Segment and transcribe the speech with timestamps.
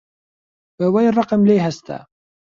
[0.77, 1.99] بە وەی ڕقم لێی هەستا